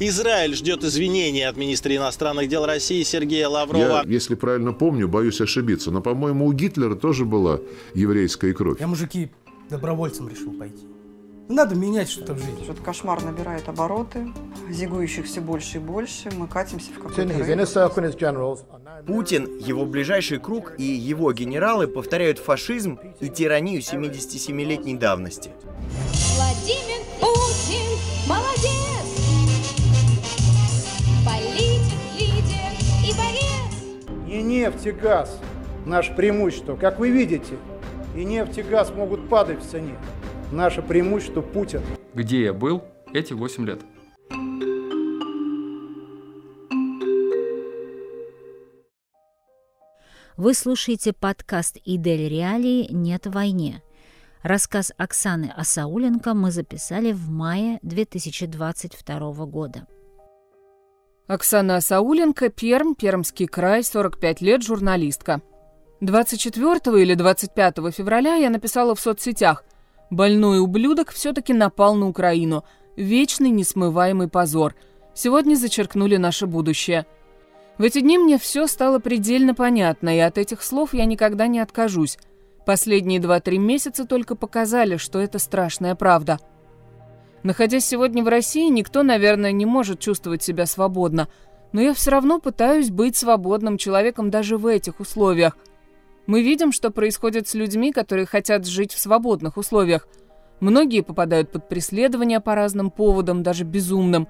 [0.00, 4.02] Израиль ждет извинений от министра иностранных дел России Сергея Лаврова.
[4.04, 7.60] Я, если правильно помню, боюсь ошибиться, но, по-моему, у Гитлера тоже была
[7.94, 8.80] еврейская кровь.
[8.80, 9.30] Я, мужики,
[9.70, 10.84] добровольцем решил пойти.
[11.48, 12.64] Надо менять что-то в жизни.
[12.64, 14.32] Этот кошмар набирает обороты,
[14.68, 16.30] зигующих все больше и больше.
[16.36, 17.22] Мы катимся в какой-то
[19.06, 25.50] Путин, его ближайший круг и его генералы повторяют фашизм и тиранию 77-летней давности.
[26.34, 27.93] Владимир Путин
[34.64, 35.38] нефть и газ–
[35.86, 36.74] наше преимущество.
[36.76, 37.58] Как вы видите,
[38.16, 39.94] и нефть и газ могут падать в цене.
[40.50, 41.82] Наше преимущество– Путин.
[42.14, 42.82] Где я был
[43.12, 43.80] эти 8 лет?
[50.38, 52.90] Вы слушаете подкаст «Идель Реалии.
[52.90, 53.82] Нет войне».
[54.42, 59.86] Рассказ Оксаны Асауленко мы записали в мае 2022 года.
[61.26, 65.40] Оксана Асауленко, Перм, Пермский край, 45 лет, журналистка.
[66.02, 69.64] 24 или 25 февраля я написала в соцсетях
[70.10, 72.64] «Больной ублюдок все-таки напал на Украину.
[72.96, 74.74] Вечный несмываемый позор.
[75.14, 77.06] Сегодня зачеркнули наше будущее».
[77.78, 81.58] В эти дни мне все стало предельно понятно, и от этих слов я никогда не
[81.58, 82.18] откажусь.
[82.66, 86.38] Последние 2-3 месяца только показали, что это страшная правда.
[87.44, 91.28] Находясь сегодня в России, никто, наверное, не может чувствовать себя свободно,
[91.72, 95.58] но я все равно пытаюсь быть свободным человеком даже в этих условиях.
[96.26, 100.08] Мы видим, что происходит с людьми, которые хотят жить в свободных условиях.
[100.60, 104.26] Многие попадают под преследование по разным поводам, даже безумным.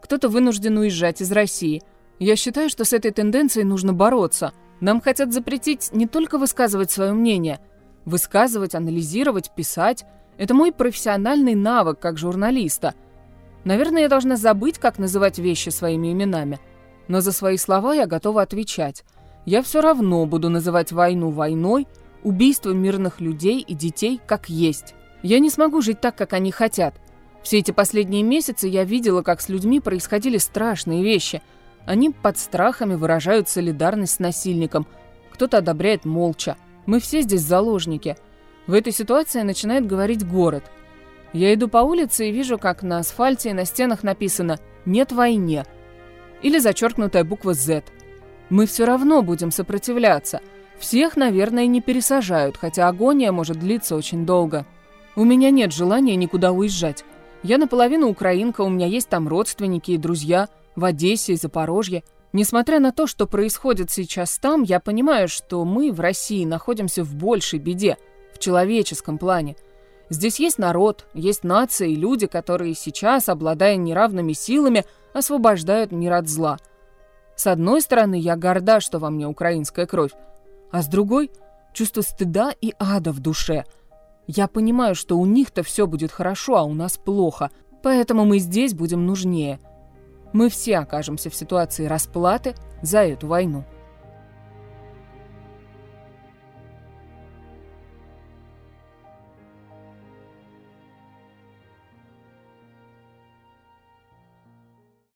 [0.00, 1.82] Кто-то вынужден уезжать из России.
[2.20, 4.52] Я считаю, что с этой тенденцией нужно бороться.
[4.80, 7.58] Нам хотят запретить не только высказывать свое мнение–
[8.04, 10.04] Высказывать, анализировать, писать–
[10.42, 12.94] это мой профессиональный навык как журналиста.
[13.62, 16.58] Наверное, я должна забыть, как называть вещи своими именами.
[17.06, 19.04] Но за свои слова я готова отвечать.
[19.46, 21.86] Я все равно буду называть войну войной,
[22.24, 24.96] убийство мирных людей и детей как есть.
[25.22, 26.96] Я не смогу жить так, как они хотят.
[27.44, 31.40] Все эти последние месяцы я видела, как с людьми происходили страшные вещи.
[31.86, 34.88] Они под страхами выражают солидарность с насильником.
[35.30, 36.56] Кто-то одобряет молча.
[36.84, 38.16] Мы все здесь заложники.
[38.66, 40.64] В этой ситуации начинает говорить город.
[41.32, 45.64] Я иду по улице и вижу, как на асфальте и на стенах написано «Нет войне»
[46.42, 47.82] или зачеркнутая буква «З».
[48.50, 50.40] Мы все равно будем сопротивляться.
[50.78, 54.66] Всех, наверное, не пересажают, хотя агония может длиться очень долго.
[55.14, 57.04] У меня нет желания никуда уезжать.
[57.42, 62.02] Я наполовину украинка, у меня есть там родственники и друзья в Одессе и Запорожье.
[62.32, 67.14] Несмотря на то, что происходит сейчас там, я понимаю, что мы в России находимся в
[67.14, 67.96] большей беде,
[68.42, 69.56] человеческом плане.
[70.10, 76.28] Здесь есть народ, есть нация и люди, которые сейчас, обладая неравными силами, освобождают мир от
[76.28, 76.58] зла.
[77.34, 80.12] С одной стороны, я горда, что во мне украинская кровь,
[80.70, 81.30] а с другой–
[81.72, 83.64] чувство стыда и ада в душе.
[84.26, 87.50] Я понимаю, что у них-то все будет хорошо, а у нас плохо,
[87.82, 89.58] поэтому мы здесь будем нужнее–
[90.32, 93.64] мы все окажемся в ситуации расплаты за эту войну.